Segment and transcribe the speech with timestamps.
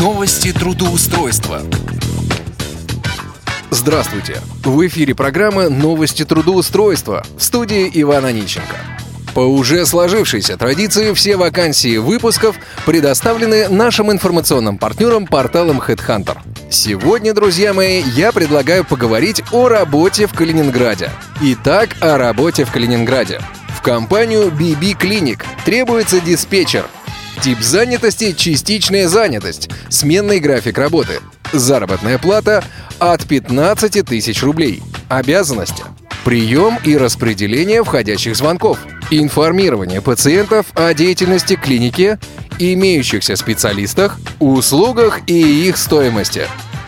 [0.00, 1.60] Новости трудоустройства.
[3.70, 4.40] Здравствуйте!
[4.64, 8.74] В эфире программа «Новости трудоустройства» в студии Ивана Ниченко.
[9.34, 16.38] По уже сложившейся традиции все вакансии выпусков предоставлены нашим информационным партнерам порталом HeadHunter.
[16.70, 21.10] Сегодня, друзья мои, я предлагаю поговорить о работе в Калининграде.
[21.42, 23.42] Итак, о работе в Калининграде.
[23.68, 26.86] В компанию BB Clinic требуется диспетчер.
[27.42, 31.18] Тип занятости– частичная занятость, сменный график работы.
[31.52, 32.62] Заработная плата
[33.00, 34.80] от 15 тысяч рублей.
[35.08, 35.82] Обязанности–
[36.24, 38.78] прием и распределение входящих звонков,
[39.10, 42.16] информирование пациентов о деятельности клиники,
[42.60, 46.46] имеющихся специалистах, услугах и их стоимости,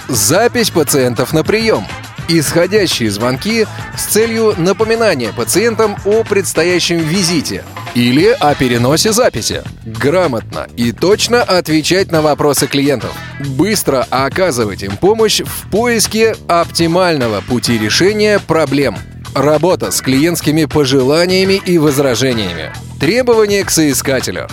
[0.08, 1.84] запись пациентов на прием,
[2.28, 7.64] исходящие звонки с целью напоминания пациентам о предстоящем визите
[7.95, 15.41] или о переносе записи, грамотно и точно отвечать на вопросы клиентов, быстро оказывать им помощь
[15.41, 18.97] в поиске оптимального пути решения проблем–
[19.34, 22.72] Работа с клиентскими пожеланиями и возражениями.
[23.00, 24.47] Требования к соискателю.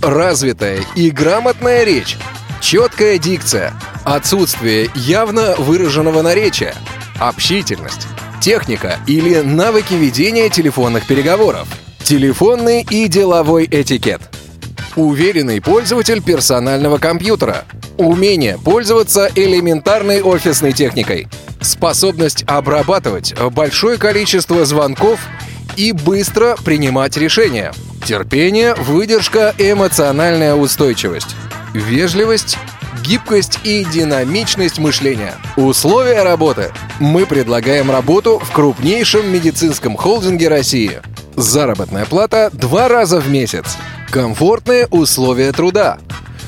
[0.00, 2.16] Развитая и грамотная речь.
[2.62, 3.74] Четкая дикция.
[4.04, 6.74] Отсутствие явно выраженного наречия.
[7.18, 8.06] Общительность.
[8.40, 11.68] Техника или навыки ведения телефонных переговоров.
[12.02, 14.22] Телефонный и деловой этикет.
[14.96, 17.64] Уверенный пользователь персонального компьютера.
[17.98, 21.28] Умение пользоваться элементарной офисной техникой–
[21.60, 25.20] способность обрабатывать большое количество звонков
[25.76, 27.72] и быстро принимать решения,
[28.04, 31.36] терпение, выдержка, эмоциональная устойчивость,
[31.74, 32.58] вежливость,
[33.10, 35.34] гибкость и динамичность мышления.
[35.56, 36.70] Условия работы.
[37.00, 41.00] Мы предлагаем работу в крупнейшем медицинском холдинге России.
[41.34, 43.76] Заработная плата два раза в месяц.
[44.10, 45.98] Комфортные условия труда.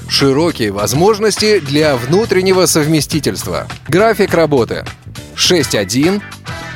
[0.08, 3.66] Широкие возможности для внутреннего совместительства.
[3.88, 4.84] График работы.
[5.34, 6.22] 6.1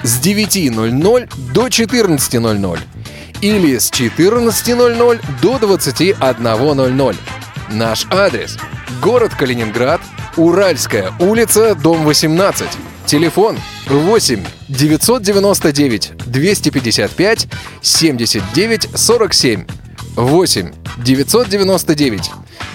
[0.02, 2.80] с 9.00 до 14.00
[3.40, 7.16] или с 14.00 до 21.00.
[7.70, 8.58] Наш адрес–
[9.02, 10.00] город Калининград,
[10.36, 12.66] Уральская улица, дом 18.
[13.06, 17.48] Телефон 8 999 255
[17.80, 19.66] 79 47
[20.16, 22.30] 8 999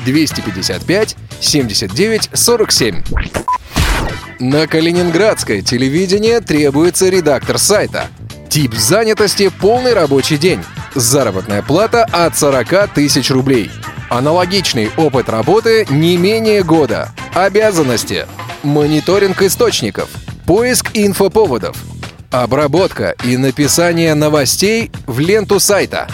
[0.06, 3.04] 255 79 47
[4.42, 8.08] на калининградское телевидение требуется редактор сайта.
[8.50, 10.64] Тип занятости– полный рабочий день.
[10.96, 13.70] Заработная плата от 40 тысяч рублей.
[14.12, 17.14] Аналогичный опыт работы не менее года.
[17.34, 18.28] Обязанности.
[18.62, 20.10] Мониторинг источников.
[20.46, 21.78] Поиск инфоповодов.
[22.30, 26.10] Обработка и написание новостей в ленту сайта.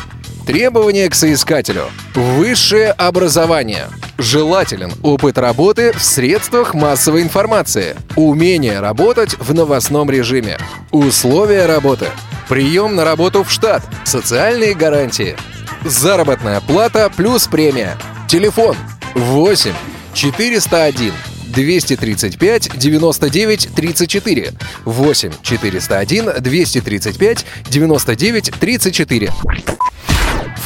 [0.46, 1.86] Требования к соискателю.
[2.14, 3.88] Высшее образование.
[4.20, 7.96] Желателен опыт работы в средствах массовой информации.
[8.16, 10.60] Умение работать в новостном режиме.
[10.92, 12.06] Условия работы.
[12.48, 13.82] Прием на работу в штат.
[14.04, 15.36] Социальные гарантии.
[15.86, 17.98] Заработная плата плюс премия.
[18.28, 18.76] Телефон
[19.16, 19.74] 8
[20.14, 21.14] 401
[21.48, 24.54] 235 99 34
[24.86, 29.34] 8 401 235 99 34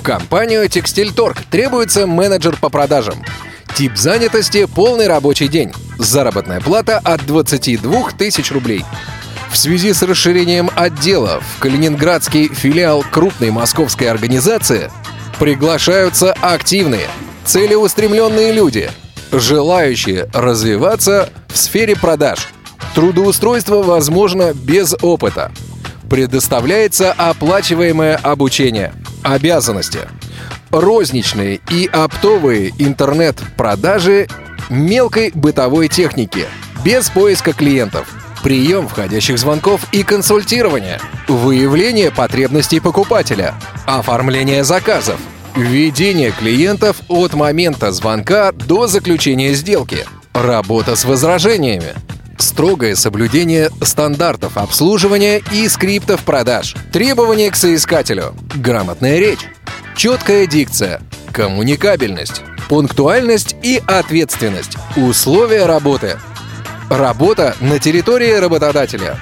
[0.02, 3.24] в компанию «Текстильторг» требуется менеджер по продажам.
[3.76, 5.72] Тип занятости– полный рабочий день.
[6.00, 8.84] Заработная плата от 22 тысяч рублей.
[9.52, 14.90] В связи с расширением отдела в Калининградский филиал крупной московской организации
[15.40, 17.08] приглашаются активные,
[17.44, 18.90] целеустремленные люди,
[19.32, 22.48] желающие развиваться в сфере продаж.
[22.96, 25.52] Трудоустройство возможно без опыта.
[26.10, 30.00] Предоставляется оплачиваемое обучение– Обязанности.
[30.72, 34.28] Розничные и оптовые интернет-продажи
[34.70, 36.48] мелкой бытовой техники,
[36.84, 38.08] без поиска клиентов,
[38.42, 45.20] прием входящих звонков и консультирование, выявление потребностей покупателя, оформление заказов,
[45.56, 51.94] введение клиентов от момента звонка до заключения сделки, работа с возражениями,
[52.38, 59.48] строгое соблюдение стандартов обслуживания и скриптов продаж, требования к соискателю, грамотная речь,
[59.96, 61.02] четкая дикция,
[61.32, 66.18] коммуникабельность, пунктуальность и ответственность, условия работы,
[66.92, 69.18] работа на территории работодателя.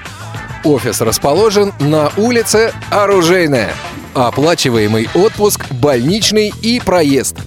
[0.65, 3.71] Офис расположен на улице Оружейная.
[4.13, 7.37] Оплачиваемый отпуск, больничный и проезд.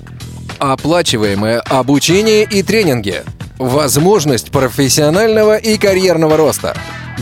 [0.59, 3.23] Оплачиваемое обучение и тренинги–
[3.63, 6.77] Возможность профессионального и карьерного роста.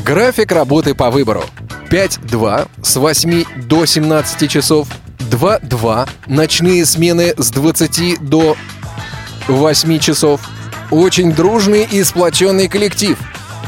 [0.07, 1.45] График работы по выбору.
[1.91, 4.89] 5-2 с 8 до 17 часов.
[5.31, 8.57] 2-2 ночные смены с 20 до
[9.49, 10.41] 8 часов.
[10.91, 13.17] Очень дружный и сплоченный коллектив.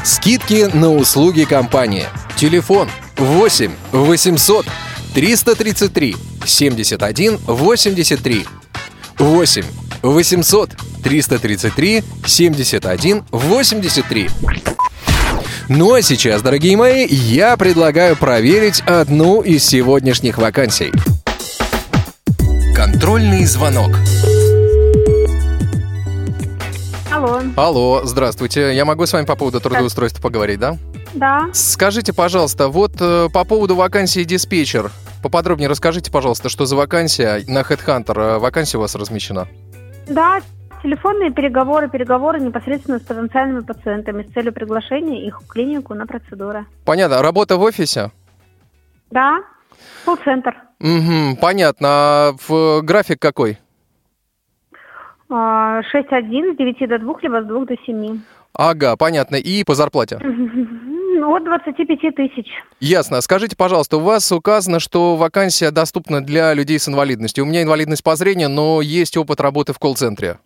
[0.03, 2.05] Скидки на услуги компании.
[2.35, 4.65] Телефон 8 800
[5.13, 6.15] 333
[6.45, 8.45] 71 83.
[9.17, 9.63] 8
[10.01, 10.69] 800
[11.03, 14.29] 333 71 83.
[15.69, 20.91] Ну а сейчас, дорогие мои, я предлагаю проверить одну из сегодняшних вакансий.
[22.75, 23.91] Контрольный звонок.
[27.55, 28.73] Алло, здравствуйте.
[28.75, 30.77] Я могу с вами по поводу трудоустройства поговорить, да?
[31.13, 31.49] да.
[31.53, 34.89] Скажите, пожалуйста, вот э, по поводу вакансии диспетчер.
[35.21, 38.19] Поподробнее расскажите, пожалуйста, что за вакансия на Headhunter.
[38.19, 39.47] э, Вакансия у вас размещена.
[40.07, 40.41] Да,
[40.81, 46.65] телефонные переговоры, переговоры непосредственно с потенциальными пациентами с целью приглашения их в клинику на процедуры.
[46.85, 47.21] Понятно.
[47.21, 48.11] Работа в офисе?
[49.11, 49.41] Да,
[50.05, 50.55] колл-центр.
[50.79, 51.87] Угу, понятно.
[51.87, 53.59] А в график какой?
[55.29, 58.19] А, 6-1 с 9 до 2, либо с 2 до 7.
[58.55, 59.35] Ага, понятно.
[59.35, 60.19] И по зарплате?
[61.15, 62.47] Ну, От 25 тысяч.
[62.79, 63.21] Ясно.
[63.21, 67.43] Скажите, пожалуйста, у вас указано, что вакансия доступна для людей с инвалидностью.
[67.43, 70.39] У меня инвалидность по зрению, но есть опыт работы в колл-центре.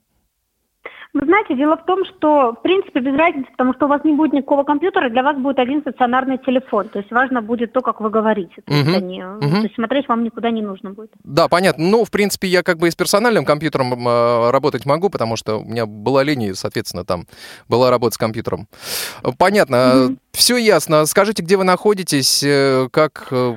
[1.19, 4.13] Вы знаете, дело в том, что, в принципе, без разницы, потому что у вас не
[4.13, 6.89] будет никакого компьютера, для вас будет один стационарный телефон.
[6.89, 8.61] То есть важно будет то, как вы говорите.
[8.65, 9.39] То, есть, Мгм, они- мгм.
[9.51, 11.09] то есть смотреть вам никуда не нужно будет.
[11.23, 11.83] Да, понятно.
[11.87, 15.57] Ну, в принципе, я как бы и с персональным компьютером э, работать могу, потому что
[15.59, 17.25] у меня была линия, соответственно, там
[17.67, 18.67] была работа с компьютером.
[19.39, 20.15] Понятно.
[20.33, 21.05] Все ясно.
[21.07, 23.55] Скажите, где вы находитесь, э, как э,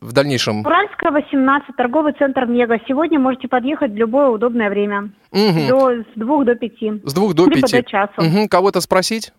[0.00, 0.60] в дальнейшем?
[0.60, 2.78] Уральская, 18, торговый центр «Мега».
[2.88, 5.10] Сегодня можете подъехать в любое удобное время.
[5.32, 5.68] Мгм.
[5.68, 7.00] До, с двух до пяти.
[7.04, 7.76] С двух до Либо пяти.
[7.78, 8.12] до часу.
[8.18, 8.48] Мгм.
[8.48, 9.32] Кого-то спросить?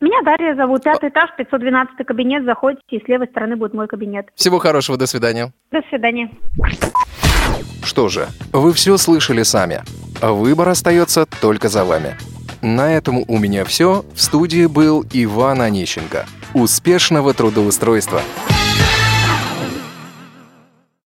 [0.00, 0.82] Меня Дарья зовут.
[0.82, 2.44] Пятый этаж, 512 кабинет.
[2.44, 4.26] Заходите, и с левой стороны будет мой кабинет.
[4.34, 5.52] Всего хорошего, до свидания.
[5.70, 6.30] До свидания.
[7.82, 9.82] Что же, вы все слышали сами.
[10.20, 12.16] Выбор остается только за вами.
[12.62, 14.04] На этом у меня все.
[14.14, 16.26] В студии был Иван Онищенко.
[16.54, 18.20] Успешного трудоустройства!